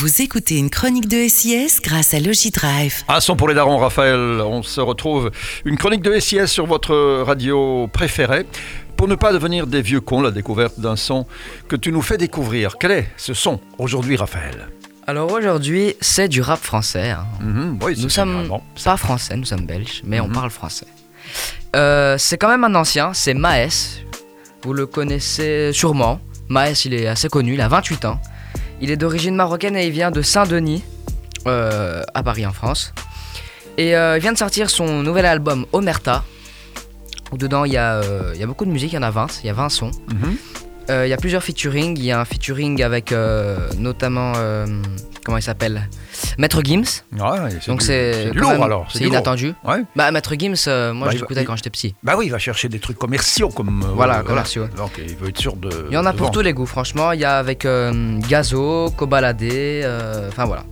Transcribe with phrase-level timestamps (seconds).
[0.00, 3.02] Vous écoutez une chronique de SIS grâce à Logidrive.
[3.08, 4.40] Un son pour les darons, Raphaël.
[4.40, 5.30] On se retrouve.
[5.66, 8.46] Une chronique de SIS sur votre radio préférée.
[8.96, 11.26] Pour ne pas devenir des vieux cons, la découverte d'un son
[11.68, 12.76] que tu nous fais découvrir.
[12.80, 14.68] Quel est ce son aujourd'hui, Raphaël?
[15.06, 17.10] Alors aujourd'hui, c'est du rap français.
[17.10, 17.26] hein.
[17.40, 18.64] Mhm, oui, c'est Nous sommes généralement.
[18.82, 20.32] pas français, nous sommes belges, mais on Mhm.
[20.34, 20.86] parle français.
[21.76, 24.00] Euh, c'est quand même un ancien, c'est Maes.
[24.62, 26.20] Vous le connaissez sûrement.
[26.48, 28.20] Maes, il est assez connu, il a 28 ans.
[28.80, 30.82] Il est d'origine marocaine et il vient de Saint-Denis,
[31.46, 32.92] euh, à Paris en France.
[33.76, 36.24] Et euh, il vient de sortir son nouvel album Omerta.
[37.32, 39.46] Où dedans il y, a, euh, beaucoup de musique, il y en a 20, il
[39.46, 39.90] y a 20 sons.
[40.08, 40.36] Mhm.
[40.90, 41.96] Il y a plusieurs featuring.
[41.98, 44.32] Il y a un featuring avec euh, notamment.
[44.36, 44.66] euh,
[45.24, 45.88] comment il s'appelle?
[46.38, 47.02] Maître Gims.
[47.12, 48.32] Ouais, Donc c'est.
[48.34, 48.88] lourd même- alors.
[48.92, 49.54] C'est inattendu.
[49.64, 49.82] Ouais.
[49.96, 51.94] Bah, Maître Gims, euh, moi Bah, il- quand j'étais petit.
[52.02, 53.82] Bah oui, il va chercher des trucs commerciaux comme.
[53.84, 54.66] euh, Voilà, commerciaux.
[54.76, 55.70] Donc il veut être sûr de.
[55.90, 56.32] Il y en a pour vendre.
[56.32, 57.12] tous les goûts, franchement.
[57.12, 60.64] Il y a avec euh, Gazo, Kobalade, euh, enfin voilà.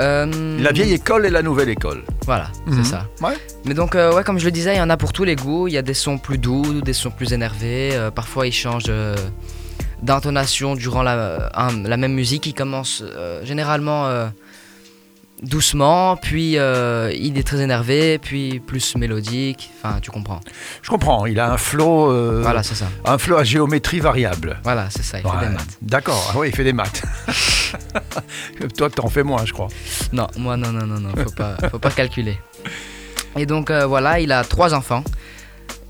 [0.00, 2.02] Euh, La vieille école et la nouvelle école.
[2.30, 2.84] Voilà, Mhm.
[2.84, 3.08] c'est ça.
[3.22, 3.34] Ouais.
[3.64, 5.34] Mais donc, euh, ouais, comme je le disais, il y en a pour tous les
[5.34, 5.66] goûts.
[5.66, 7.90] Il y a des sons plus doux, des sons plus énervés.
[7.94, 9.16] euh, parfois, ils changent euh,
[10.02, 11.50] d'intonation durant la,
[11.84, 12.46] la même musique.
[12.46, 14.06] Il commence euh, généralement
[15.42, 19.70] doucement, puis euh, il est très énervé, puis plus mélodique.
[19.82, 20.40] Enfin, tu comprends.
[20.82, 21.26] Je comprends.
[21.26, 22.10] Il a un flow.
[22.10, 22.86] euh, Voilà, c'est ça.
[23.04, 24.58] Un flow à géométrie variable.
[24.62, 25.18] Voilà, c'est ça.
[25.18, 25.78] Il fait des maths.
[25.82, 26.30] D'accord.
[26.34, 27.02] Ah oui, il fait des maths.
[28.76, 29.68] Toi, t'en fais moins, je crois.
[30.12, 31.10] Non, moi, non, non, non, non.
[31.24, 32.38] Faut pas, faut pas calculer.
[33.36, 35.04] Et donc, euh, voilà, il a trois enfants.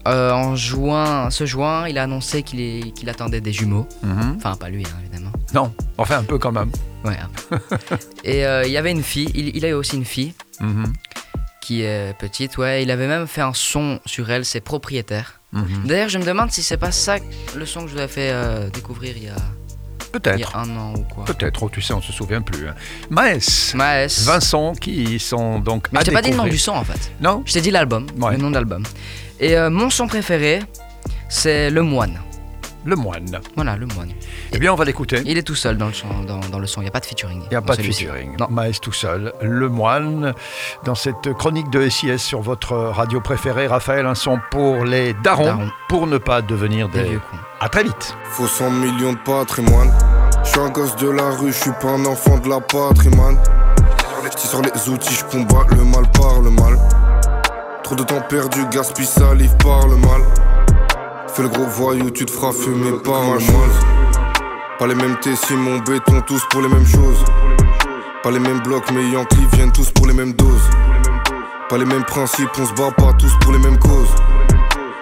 [0.07, 3.87] En juin, ce juin, il a annoncé qu'il attendait des jumeaux.
[4.03, 4.35] Mhm.
[4.39, 5.31] Enfin, pas lui, hein, évidemment.
[5.55, 6.71] Non, enfin un peu quand même.
[7.05, 7.17] Ouais.
[8.25, 10.93] Et euh, il y avait une fille, il, il a eu aussi une fille Mhm.
[11.63, 12.83] qui est petite, ouais.
[12.83, 15.41] Il avait même fait un son sur elle, c'est propriétaire.
[15.53, 15.87] Mhm.
[15.87, 17.17] D'ailleurs, je me demande si c'est pas ça
[17.57, 19.35] le son que je vous ai fait euh, découvrir il y, a,
[20.13, 20.57] Peut-être.
[20.57, 21.25] un an ou quoi.
[21.25, 22.69] Peut-être, oh, tu sais, on se souvient plus.
[22.69, 22.75] hein.
[23.11, 24.23] Maes, Maes.
[24.27, 26.85] 20 sons qui sont donc Mais je t'ai pas dit le nom du son en
[26.85, 27.11] fait.
[27.21, 28.33] Non Je t'ai dit l'album, Ouais.
[28.33, 28.83] le nom de l'album.
[29.41, 30.61] Et euh, mon son préféré,
[31.29, 32.21] c'est Le Moine.
[32.85, 33.41] Le moine.
[33.57, 34.11] Voilà, Le Moine.
[34.53, 35.21] Eh bien, on va l'écouter.
[35.27, 36.81] Il est tout seul dans le son, dans, dans le son.
[36.81, 37.43] il n'y a pas de featuring.
[37.45, 38.37] Il n'y a pas de featuring.
[38.39, 38.47] Non.
[38.51, 39.33] Maes tout seul.
[39.43, 40.33] Le moine.
[40.85, 45.45] Dans cette chronique de SIS sur votre radio préférée, Raphaël, un son pour les darons,
[45.45, 45.71] Darons.
[45.89, 47.09] pour ne pas devenir Des des...
[47.11, 47.37] vieux cons.
[47.61, 48.17] À très vite.
[48.31, 49.93] Faut 100 millions de patrimoine.
[50.45, 53.11] Je suis un gosse de la rue, je suis pas un enfant de la patrie,
[53.11, 53.37] man.
[54.33, 56.79] J'tire sur les outils, je combat le mal par le mal.
[57.83, 60.23] Trop de temps perdu, gaspille salive par le mal.
[61.41, 63.75] Le gros voyou, tu te feras fumer par ma chose.
[64.79, 67.25] Pas les mêmes Tessis, mon béton, tous pour les mêmes choses.
[68.23, 70.69] Pas les mêmes blocs, mais Yankees viennent tous pour les mêmes doses.
[71.71, 74.15] Pas les mêmes principes, on se bat pas tous pour les mêmes causes.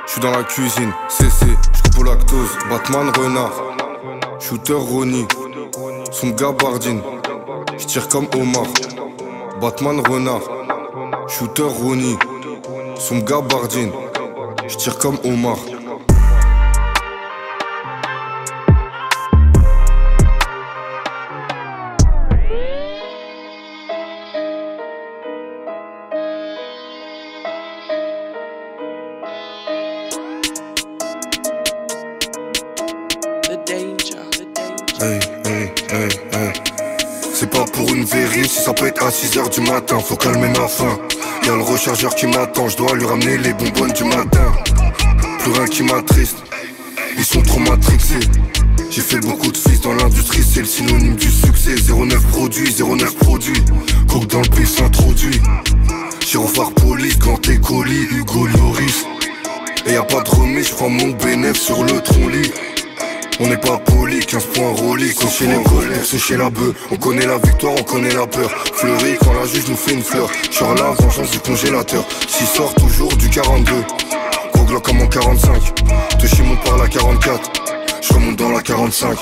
[0.07, 2.57] Je suis dans la cuisine, CC, je au lactose.
[2.71, 3.53] Batman, renard,
[4.39, 5.27] shooter, Ronnie,
[6.13, 7.01] son gabardine.
[7.79, 8.67] Je tire comme Omar.
[9.61, 10.43] Batman, renard,
[11.27, 12.17] shooter, Ronnie,
[12.95, 13.91] son gabardine.
[14.69, 15.57] Je tire comme Omar.
[37.33, 40.49] C'est pas pour une vérif, si ça peut être à 6h du matin, faut calmer
[40.49, 40.99] ma faim.
[41.47, 44.53] Y'a le rechargeur qui m'attend, je dois lui ramener les bonbonnes du matin.
[45.39, 46.39] Plus rien qui m'attriste,
[47.17, 48.19] ils sont trop matrixés.
[48.91, 51.77] J'ai fait beaucoup de fils dans l'industrie, c'est le synonyme du succès.
[51.89, 53.63] 09 produit, 09 produit.
[54.09, 55.41] Coke dans le pif introduit.
[56.27, 59.07] Gyrophare police, quand t'es colis, Hugo Lloris.
[59.87, 62.51] Et y a pas de remise, je prends mon bénéf sur le tronc-lit.
[63.41, 66.75] On n'est pas poli, 15 points reliques, on chez les pour sécher la bœuf.
[66.91, 68.51] On connaît la victoire, on connaît la peur.
[68.75, 70.29] Fleury quand la juge nous fait une fleur.
[70.51, 72.05] Genre la vengeance du congélateur.
[72.27, 73.73] S'il sort toujours du 42.
[74.55, 76.21] Gros Glock comme en 45.
[76.21, 77.53] De chez mon par la 44.
[78.03, 79.17] Je remonte dans la 45.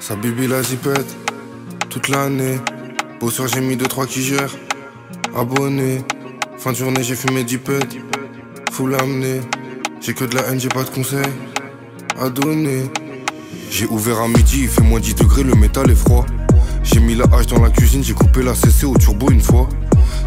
[0.00, 1.16] Sa bibi la zipette,
[1.88, 2.58] toute l'année.
[3.20, 4.54] Bosseur, j'ai mis 2-3 qui gèrent.
[5.36, 6.04] Abonné,
[6.58, 7.98] fin de journée, j'ai fumé 10 pets.
[8.72, 9.40] Faut l'amener,
[10.00, 11.22] j'ai que de la haine, j'ai pas de conseils
[12.20, 12.90] à donner.
[13.70, 16.26] J'ai ouvert à midi, il fait moins 10 degrés, le métal est froid.
[16.82, 19.68] J'ai mis la hache dans la cuisine, j'ai coupé la CC au turbo une fois.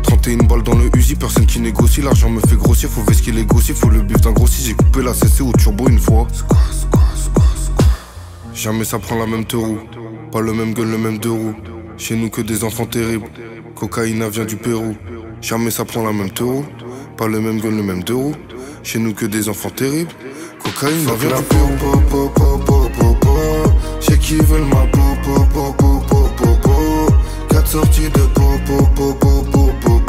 [0.03, 3.37] 31 balles dans le Uzi, personne qui négocie, l'argent me fait grossir, faut ce qu'il
[3.37, 6.27] est grossier, faut le bif d'un grossier, j'ai coupé la CC au turbo une fois.
[8.57, 9.77] Jamais ça prend la même te roue,
[10.31, 11.53] pas le même gun, le même deux roues.
[11.95, 13.27] Chez nous que des enfants terribles.
[13.75, 14.95] Cocaïna vient du Pérou.
[15.41, 16.65] Jamais ça prend la même taureau.
[17.17, 18.15] Pas le même gun, le même deux
[18.81, 20.09] Chez nous que des enfants terribles.
[20.63, 21.69] Cocaïne vient du Pérou.
[24.01, 27.13] Chez qui veulent ma po po po po po po
[27.49, 30.06] Quatre sorties de po po po po